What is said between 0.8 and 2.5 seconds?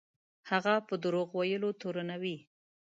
په دروغ ویلو تورنوي.